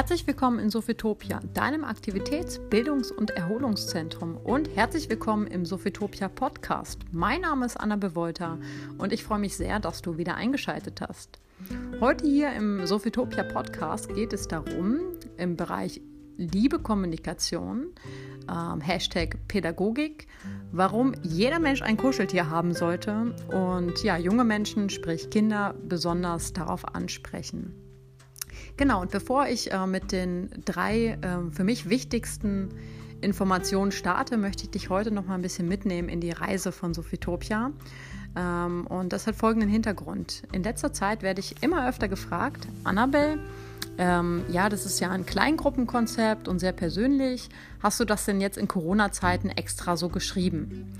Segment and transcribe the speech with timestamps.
[0.00, 7.00] Herzlich willkommen in Sophitopia, deinem Aktivitäts-, Bildungs- und Erholungszentrum und herzlich willkommen im Sophitopia Podcast.
[7.12, 8.58] Mein Name ist Anna Bewolter
[8.96, 11.38] und ich freue mich sehr, dass du wieder eingeschaltet hast.
[12.00, 15.00] Heute hier im Sophitopia Podcast geht es darum,
[15.36, 16.00] im Bereich
[16.38, 17.88] Liebe Kommunikation,
[18.50, 20.28] ähm, Hashtag Pädagogik,
[20.72, 26.94] warum jeder Mensch ein Kuscheltier haben sollte und ja, junge Menschen, sprich Kinder, besonders darauf
[26.94, 27.89] ansprechen.
[28.76, 32.70] Genau, und bevor ich äh, mit den drei äh, für mich wichtigsten
[33.20, 36.94] Informationen starte, möchte ich dich heute noch mal ein bisschen mitnehmen in die Reise von
[36.94, 37.72] Sophitopia.
[38.36, 40.44] Ähm, und das hat folgenden Hintergrund.
[40.52, 43.38] In letzter Zeit werde ich immer öfter gefragt, Annabelle,
[43.98, 47.48] ähm, ja, das ist ja ein Kleingruppenkonzept und sehr persönlich.
[47.82, 50.92] Hast du das denn jetzt in Corona-Zeiten extra so geschrieben?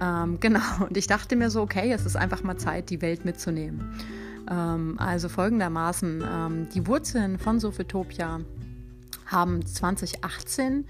[0.00, 3.24] Ähm, genau, und ich dachte mir so, okay, es ist einfach mal Zeit, die Welt
[3.24, 3.94] mitzunehmen.
[4.50, 8.40] Ähm, also folgendermaßen, ähm, die Wurzeln von Sophitopia
[9.28, 10.86] haben 2018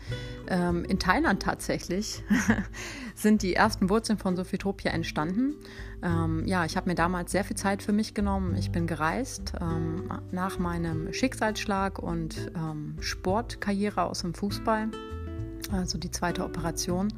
[0.48, 2.22] ähm, in Thailand tatsächlich
[3.14, 5.56] sind die ersten Wurzeln von Sophitopia entstanden.
[6.02, 8.54] Ähm, ja, ich habe mir damals sehr viel Zeit für mich genommen.
[8.56, 14.88] Ich bin gereist ähm, nach meinem Schicksalsschlag und ähm, Sportkarriere aus dem Fußball,
[15.72, 17.12] also die zweite Operation,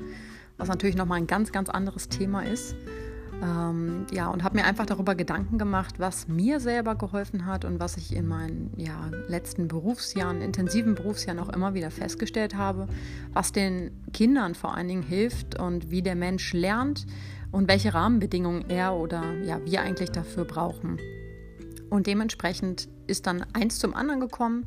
[0.56, 2.74] was natürlich nochmal ein ganz, ganz anderes Thema ist.
[3.42, 7.80] Ähm, ja, und habe mir einfach darüber Gedanken gemacht, was mir selber geholfen hat und
[7.80, 12.86] was ich in meinen ja, letzten Berufsjahren, intensiven Berufsjahren auch immer wieder festgestellt habe,
[13.32, 17.06] was den Kindern vor allen Dingen hilft und wie der Mensch lernt
[17.50, 20.98] und welche Rahmenbedingungen er oder ja, wir eigentlich dafür brauchen.
[21.88, 24.66] Und dementsprechend ist dann eins zum anderen gekommen.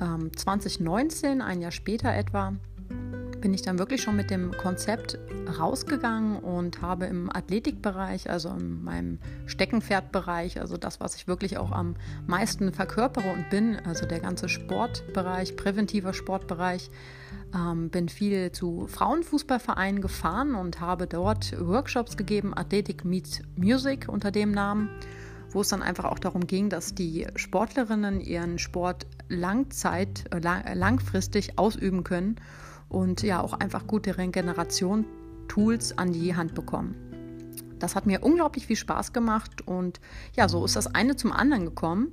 [0.00, 2.54] Ähm, 2019, ein Jahr später etwa,
[3.40, 5.18] bin ich dann wirklich schon mit dem Konzept
[5.58, 11.72] rausgegangen und habe im Athletikbereich, also in meinem Steckenpferdbereich, also das, was ich wirklich auch
[11.72, 11.96] am
[12.26, 16.90] meisten verkörpere und bin, also der ganze Sportbereich, präventiver Sportbereich,
[17.54, 24.30] ähm, bin viel zu Frauenfußballvereinen gefahren und habe dort Workshops gegeben, Athletik Meets Music unter
[24.30, 24.90] dem Namen
[25.52, 31.58] wo es dann einfach auch darum ging, dass die Sportlerinnen ihren Sport langzeit, äh, langfristig
[31.58, 32.36] ausüben können
[32.90, 36.94] und ja auch einfach gute Regeneration-Tools an die Hand bekommen.
[37.78, 40.00] Das hat mir unglaublich viel Spaß gemacht und
[40.36, 42.12] ja, so ist das eine zum anderen gekommen.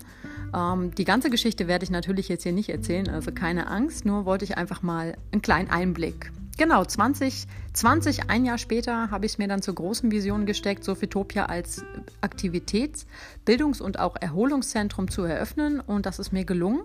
[0.55, 4.23] Ähm, die ganze Geschichte werde ich natürlich jetzt hier nicht erzählen, also keine Angst, nur
[4.25, 6.31] wollte ich einfach mal einen kleinen Einblick.
[6.57, 11.45] Genau, 2020, ein Jahr später, habe ich es mir dann zur großen Vision gesteckt, Sophitopia
[11.45, 11.85] als
[12.21, 13.05] Aktivitäts-,
[13.45, 16.81] Bildungs- und auch Erholungszentrum zu eröffnen und das ist mir gelungen.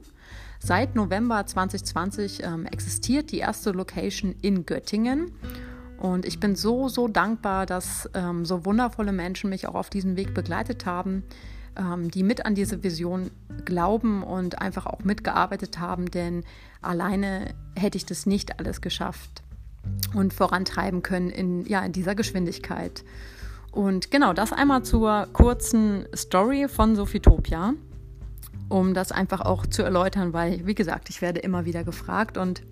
[0.64, 5.32] Seit November 2020 ähm, existiert die erste Location in Göttingen.
[5.98, 10.16] Und ich bin so, so dankbar, dass ähm, so wundervolle Menschen mich auch auf diesem
[10.16, 11.24] Weg begleitet haben,
[11.76, 13.32] ähm, die mit an diese Vision
[13.64, 16.44] glauben und einfach auch mitgearbeitet haben, denn
[16.80, 19.42] alleine hätte ich das nicht alles geschafft
[20.14, 23.02] und vorantreiben können in, ja, in dieser Geschwindigkeit.
[23.72, 27.74] Und genau das einmal zur kurzen Story von Sophitopia
[28.72, 32.62] um das einfach auch zu erläutern, weil, wie gesagt, ich werde immer wieder gefragt und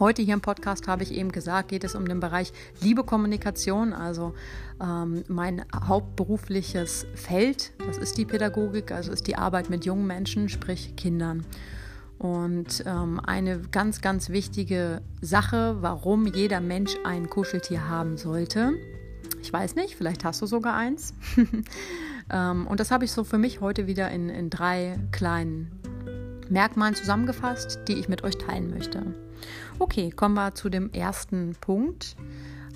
[0.00, 3.92] Heute hier im Podcast habe ich eben gesagt, geht es um den Bereich Liebe Kommunikation,
[3.92, 4.34] also
[4.82, 10.48] ähm, mein hauptberufliches Feld, das ist die Pädagogik, also ist die Arbeit mit jungen Menschen,
[10.48, 11.46] sprich Kindern.
[12.18, 18.72] Und ähm, eine ganz, ganz wichtige Sache, warum jeder Mensch ein Kuscheltier haben sollte.
[19.42, 21.14] Ich weiß nicht, vielleicht hast du sogar eins.
[22.30, 25.70] Ähm, und das habe ich so für mich heute wieder in, in drei kleinen
[26.48, 29.14] Merkmalen zusammengefasst, die ich mit euch teilen möchte.
[29.78, 32.16] Okay, kommen wir zu dem ersten Punkt.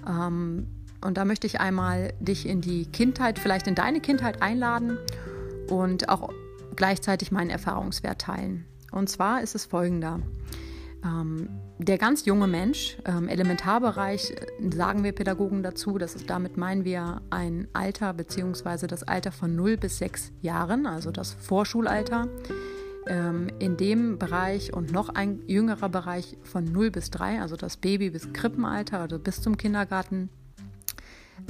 [0.07, 0.69] Ähm,
[1.01, 4.99] und da möchte ich einmal dich in die Kindheit, vielleicht in deine Kindheit einladen
[5.71, 6.31] und auch
[6.75, 8.67] gleichzeitig meinen Erfahrungswert teilen.
[8.91, 10.21] Und zwar ist es folgender.
[11.05, 11.49] Ähm,
[11.79, 16.85] der ganz junge Mensch, ähm, Elementarbereich, äh, sagen wir Pädagogen dazu, das ist, damit meinen
[16.85, 18.87] wir ein Alter bzw.
[18.87, 22.29] das Alter von 0 bis 6 Jahren, also das Vorschulalter.
[23.07, 27.79] Ähm, in dem Bereich und noch ein jüngerer Bereich von 0 bis 3, also das
[27.79, 30.29] Baby bis Krippenalter, also bis zum Kindergarten,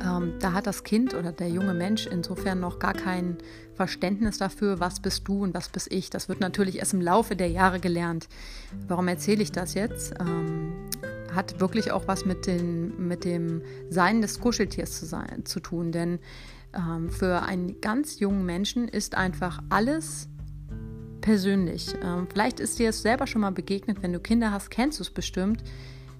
[0.05, 3.39] ähm, da hat das Kind oder der junge Mensch insofern noch gar kein
[3.75, 6.11] Verständnis dafür, was bist du und was bist ich.
[6.11, 8.29] Das wird natürlich erst im Laufe der Jahre gelernt.
[8.87, 10.15] Warum erzähle ich das jetzt?
[10.21, 10.73] Ähm,
[11.35, 15.93] hat wirklich auch was mit, den, mit dem Sein des Kuscheltiers zu, sein, zu tun.
[15.93, 16.19] Denn
[16.75, 20.29] ähm, für einen ganz jungen Menschen ist einfach alles
[21.21, 21.95] persönlich.
[22.03, 25.03] Ähm, vielleicht ist dir es selber schon mal begegnet, wenn du Kinder hast, kennst du
[25.03, 25.63] es bestimmt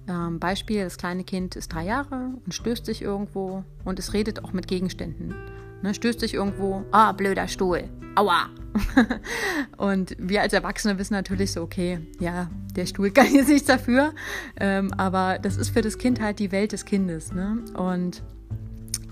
[0.09, 4.43] ähm, Beispiel, das kleine Kind ist drei Jahre und stößt sich irgendwo und es redet
[4.43, 5.33] auch mit Gegenständen.
[5.81, 7.83] Ne, stößt dich irgendwo, ah, blöder Stuhl,
[8.15, 8.49] aua.
[9.77, 14.13] und wir als Erwachsene wissen natürlich so, okay, ja, der Stuhl kann jetzt nichts dafür,
[14.59, 17.31] ähm, aber das ist für das Kind halt die Welt des Kindes.
[17.31, 17.63] Ne?
[17.75, 18.23] Und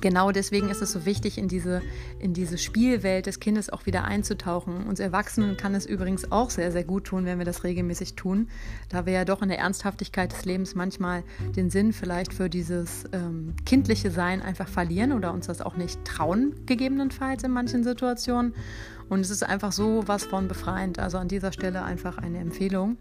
[0.02, 1.82] genau deswegen ist es so wichtig, in diese,
[2.20, 4.88] in diese Spielwelt des Kindes auch wieder einzutauchen.
[4.88, 8.50] Uns Erwachsenen kann es übrigens auch sehr, sehr gut tun, wenn wir das regelmäßig tun,
[8.90, 11.24] da wir ja doch in der Ernsthaftigkeit des Lebens manchmal
[11.56, 16.04] den Sinn vielleicht für dieses ähm, kindliche Sein einfach verlieren oder uns das auch nicht
[16.06, 18.54] trauen, gegebenenfalls in manchen Situationen.
[19.10, 21.00] Und es ist einfach so was von befreiend.
[21.00, 22.98] Also an dieser Stelle einfach eine Empfehlung.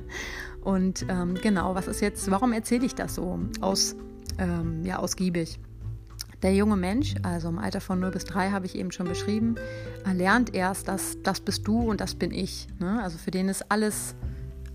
[0.62, 3.96] und ähm, genau, was ist jetzt, warum erzähle ich das so aus,
[4.38, 5.58] ähm, ja, ausgiebig?
[6.42, 9.56] Der junge Mensch, also im Alter von 0 bis 3 habe ich eben schon beschrieben,
[10.10, 12.66] lernt erst, dass das bist du und das bin ich.
[12.78, 13.02] Ne?
[13.02, 14.14] Also für den ist alles,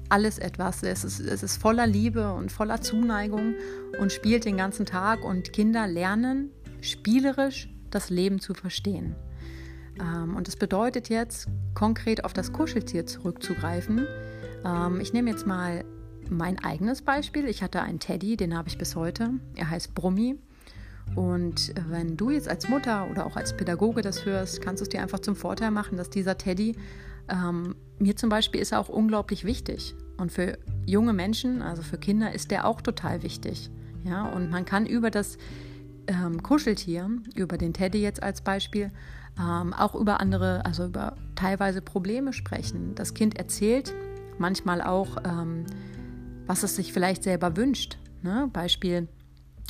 [0.10, 0.84] alles etwas.
[0.84, 3.56] Es ist, es ist voller Liebe und voller Zuneigung
[4.00, 5.24] und spielt den ganzen Tag.
[5.24, 6.52] Und Kinder lernen
[6.82, 9.16] spielerisch das Leben zu verstehen.
[10.00, 14.06] Ähm, und das bedeutet jetzt konkret auf das Kuscheltier zurückzugreifen.
[14.64, 15.84] Ähm, ich nehme jetzt mal
[16.30, 17.48] mein eigenes Beispiel.
[17.48, 19.32] Ich hatte einen Teddy, den habe ich bis heute.
[19.56, 20.38] Er heißt Brummi.
[21.16, 24.90] Und wenn du jetzt als Mutter oder auch als Pädagoge das hörst, kannst du es
[24.90, 26.76] dir einfach zum Vorteil machen, dass dieser Teddy,
[27.30, 29.96] ähm, mir zum Beispiel ist er auch unglaublich wichtig.
[30.18, 33.70] Und für junge Menschen, also für Kinder, ist der auch total wichtig.
[34.04, 35.38] Ja, und man kann über das
[36.08, 38.92] ähm, Kuscheltier, über den Teddy jetzt als Beispiel,
[39.40, 42.94] ähm, auch über andere, also über teilweise Probleme sprechen.
[42.96, 43.94] Das Kind erzählt
[44.38, 45.66] manchmal auch, ähm,
[46.46, 47.98] was es sich vielleicht selber wünscht.
[48.22, 48.50] Ne?
[48.52, 49.08] Beispiel,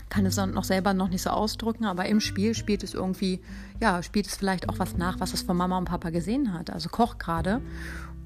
[0.10, 3.42] kann es noch selber noch nicht so ausdrücken, aber im Spiel spielt es irgendwie,
[3.82, 6.70] ja, spielt es vielleicht auch was nach, was es von Mama und Papa gesehen hat.
[6.70, 7.62] Also kocht gerade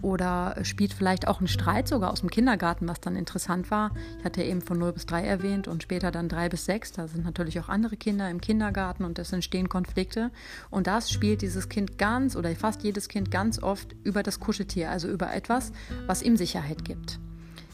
[0.02, 3.92] oder spielt vielleicht auch einen Streit sogar aus dem Kindergarten, was dann interessant war.
[4.20, 6.94] Ich hatte eben von 0 bis 3 erwähnt und später dann 3 bis 6.
[6.94, 10.32] Da sind natürlich auch andere Kinder im Kindergarten und es entstehen Konflikte.
[10.70, 14.90] Und das spielt dieses Kind ganz oder fast jedes Kind ganz oft über das Kuscheltier,
[14.90, 15.72] also über etwas,
[16.08, 17.19] was ihm Sicherheit gibt.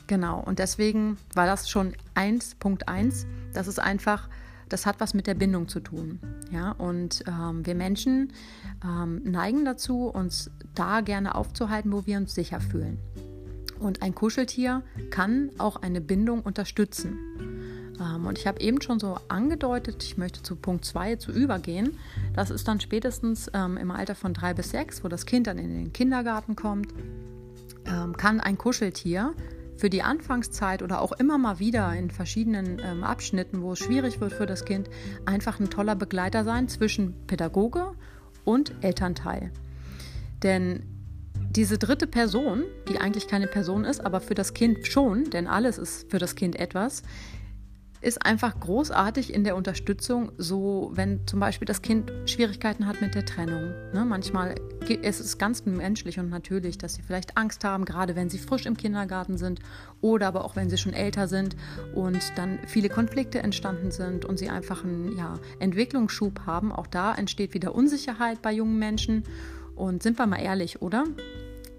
[0.07, 3.25] Genau, und deswegen war das schon 1.1.
[3.53, 4.29] Das ist einfach,
[4.69, 6.19] das hat was mit der Bindung zu tun.
[6.51, 8.33] Ja, und ähm, wir Menschen
[8.83, 12.99] ähm, neigen dazu, uns da gerne aufzuhalten, wo wir uns sicher fühlen.
[13.79, 17.17] Und ein Kuscheltier kann auch eine Bindung unterstützen.
[17.99, 21.97] Ähm, und ich habe eben schon so angedeutet, ich möchte zu Punkt 2 zu übergehen.
[22.33, 25.57] Das ist dann spätestens ähm, im Alter von drei bis sechs, wo das Kind dann
[25.57, 26.93] in den Kindergarten kommt,
[27.85, 29.33] ähm, kann ein Kuscheltier
[29.77, 34.19] für die Anfangszeit oder auch immer mal wieder in verschiedenen ähm, Abschnitten, wo es schwierig
[34.21, 34.89] wird für das Kind,
[35.25, 37.91] einfach ein toller Begleiter sein zwischen Pädagoge
[38.43, 39.51] und Elternteil.
[40.43, 40.83] Denn
[41.55, 45.77] diese dritte Person, die eigentlich keine Person ist, aber für das Kind schon, denn alles
[45.77, 47.03] ist für das Kind etwas,
[48.05, 53.15] ist einfach großartig in der Unterstützung, so wenn zum Beispiel das Kind Schwierigkeiten hat mit
[53.15, 53.73] der Trennung.
[53.93, 54.05] Ne?
[54.07, 54.53] Manchmal
[54.87, 58.67] ist es ganz menschlich und natürlich, dass sie vielleicht Angst haben, gerade wenn sie frisch
[58.67, 59.59] im Kindergarten sind
[60.01, 61.55] oder aber auch wenn sie schon älter sind
[61.95, 66.71] und dann viele Konflikte entstanden sind und sie einfach einen ja, Entwicklungsschub haben.
[66.71, 69.23] Auch da entsteht wieder Unsicherheit bei jungen Menschen.
[69.75, 71.05] Und sind wir mal ehrlich, oder?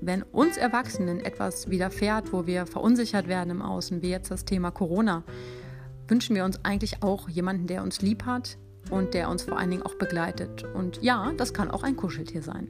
[0.03, 4.71] wenn uns Erwachsenen etwas widerfährt, wo wir verunsichert werden im Außen, wie jetzt das Thema
[4.71, 5.25] Corona,
[6.09, 8.59] wünschen wir uns eigentlich auch jemanden, der uns lieb hat
[8.91, 10.65] und der uns vor allen Dingen auch begleitet.
[10.75, 12.69] Und ja, das kann auch ein Kuscheltier sein.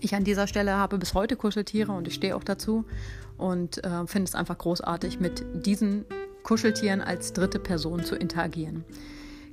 [0.00, 2.84] Ich an dieser Stelle habe bis heute Kuscheltiere und ich stehe auch dazu
[3.36, 6.04] und äh, finde es einfach großartig, mit diesen
[6.42, 8.84] Kuscheltieren als dritte Person zu interagieren.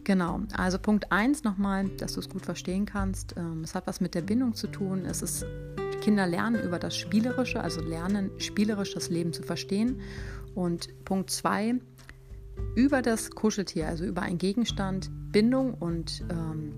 [0.04, 3.36] Genau, also Punkt 1 nochmal, dass du es gut verstehen kannst.
[3.38, 5.06] Ähm, es hat was mit der Bindung zu tun.
[5.06, 5.46] Es ist,
[6.02, 10.02] Kinder lernen über das Spielerische, also lernen spielerisch das Leben zu verstehen.
[10.56, 11.76] Und Punkt 2,
[12.76, 16.74] über das Kuscheltier, also über einen Gegenstand, Bindung und ähm,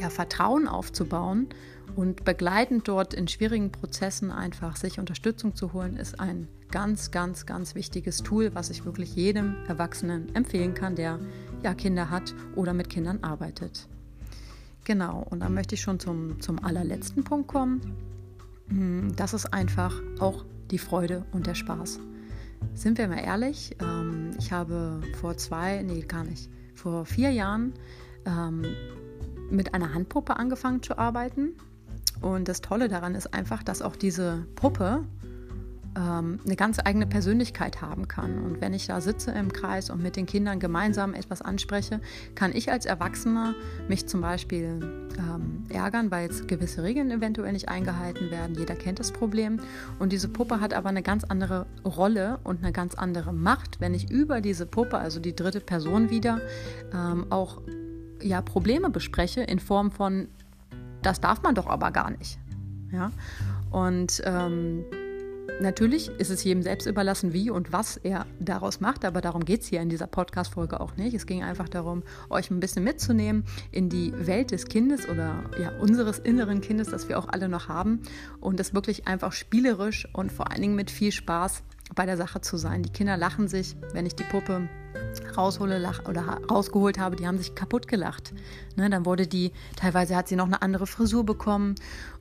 [0.00, 1.48] ja, Vertrauen aufzubauen
[1.96, 7.46] und begleitend dort in schwierigen Prozessen einfach sich Unterstützung zu holen, ist ein ganz, ganz,
[7.46, 11.18] ganz wichtiges Tool, was ich wirklich jedem Erwachsenen empfehlen kann, der
[11.62, 13.88] ja Kinder hat oder mit Kindern arbeitet.
[14.84, 17.80] Genau, und dann möchte ich schon zum, zum allerletzten Punkt kommen.
[18.68, 22.00] Hm, das ist einfach auch die Freude und der Spaß.
[22.74, 27.74] Sind wir mal ehrlich, ähm, ich habe vor zwei, nee, gar nicht, vor vier Jahren
[28.26, 28.64] ähm,
[29.50, 31.54] mit einer Handpuppe angefangen zu arbeiten.
[32.20, 35.04] Und das Tolle daran ist einfach, dass auch diese Puppe
[35.94, 38.38] eine ganz eigene Persönlichkeit haben kann.
[38.38, 42.00] Und wenn ich da sitze im Kreis und mit den Kindern gemeinsam etwas anspreche,
[42.34, 43.54] kann ich als Erwachsener
[43.88, 44.80] mich zum Beispiel
[45.18, 48.54] ähm, ärgern, weil jetzt gewisse Regeln eventuell nicht eingehalten werden.
[48.56, 49.60] Jeder kennt das Problem.
[49.98, 53.92] Und diese Puppe hat aber eine ganz andere Rolle und eine ganz andere Macht, wenn
[53.92, 56.40] ich über diese Puppe, also die dritte Person wieder,
[56.94, 57.60] ähm, auch
[58.22, 60.28] ja, Probleme bespreche in Form von,
[61.02, 62.38] das darf man doch aber gar nicht.
[62.92, 63.10] Ja?
[63.70, 64.84] Und ähm,
[65.60, 69.60] Natürlich ist es jedem selbst überlassen, wie und was er daraus macht, aber darum geht
[69.60, 71.12] es hier in dieser Podcast-Folge auch nicht.
[71.12, 75.70] Es ging einfach darum, euch ein bisschen mitzunehmen in die Welt des Kindes oder ja,
[75.78, 78.00] unseres inneren Kindes, das wir auch alle noch haben
[78.40, 81.62] und das wirklich einfach spielerisch und vor allen Dingen mit viel Spaß
[81.94, 82.82] bei der Sache zu sein.
[82.82, 84.66] Die Kinder lachen sich, wenn ich die Puppe
[85.36, 88.32] raushole oder rausgeholt habe, die haben sich kaputt gelacht.
[88.76, 91.74] Ne, dann wurde die, teilweise hat sie noch eine andere Frisur bekommen.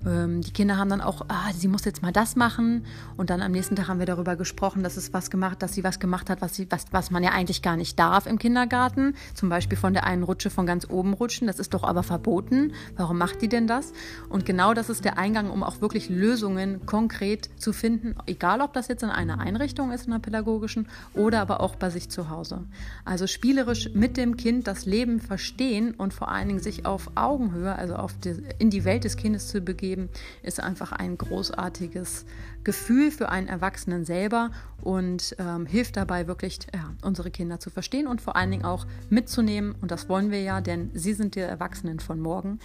[0.05, 2.85] Ähm, die Kinder haben dann auch, ah, sie muss jetzt mal das machen.
[3.17, 5.83] Und dann am nächsten Tag haben wir darüber gesprochen, dass es was gemacht, dass sie
[5.83, 9.15] was gemacht hat, was, sie, was, was man ja eigentlich gar nicht darf im Kindergarten.
[9.35, 11.47] Zum Beispiel von der einen Rutsche von ganz oben rutschen.
[11.47, 12.73] Das ist doch aber verboten.
[12.97, 13.93] Warum macht die denn das?
[14.27, 18.73] Und genau das ist der Eingang, um auch wirklich Lösungen konkret zu finden, egal ob
[18.73, 22.29] das jetzt in einer Einrichtung ist, in einer pädagogischen, oder aber auch bei sich zu
[22.29, 22.63] Hause.
[23.05, 27.75] Also spielerisch mit dem Kind das Leben verstehen und vor allen Dingen sich auf Augenhöhe,
[27.75, 30.09] also auf die, in die Welt des Kindes zu begeben,
[30.43, 32.25] ist einfach ein großartiges
[32.63, 38.07] Gefühl für einen Erwachsenen selber und ähm, hilft dabei wirklich, ja, unsere Kinder zu verstehen
[38.07, 39.75] und vor allen Dingen auch mitzunehmen.
[39.81, 42.59] Und das wollen wir ja, denn sie sind die Erwachsenen von morgen.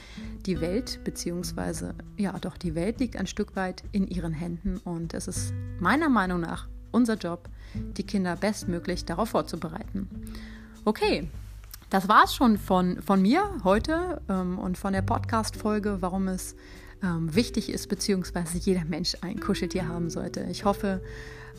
[0.47, 5.15] Die Welt, beziehungsweise ja, doch die Welt liegt ein Stück weit in ihren Händen und
[5.15, 10.09] es ist meiner Meinung nach unser Job, die Kinder bestmöglich darauf vorzubereiten.
[10.85, 11.29] Okay,
[11.91, 16.57] das war es schon von, von mir heute ähm, und von der Podcast-Folge, warum es
[17.03, 20.47] ähm, wichtig ist, beziehungsweise jeder Mensch ein Kuscheltier haben sollte.
[20.51, 21.03] Ich hoffe,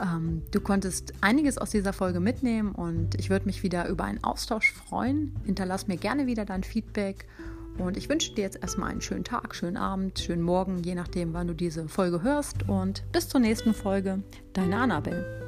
[0.02, 4.24] ähm, du konntest einiges aus dieser Folge mitnehmen und ich würde mich wieder über einen
[4.24, 5.36] Austausch freuen.
[5.46, 7.28] Hinterlass mir gerne wieder dein Feedback
[7.78, 11.34] und ich wünsche dir jetzt erstmal einen schönen Tag, schönen Abend, schönen Morgen, je nachdem,
[11.34, 12.68] wann du diese Folge hörst.
[12.68, 15.45] Und bis zur nächsten Folge, deine Annabelle.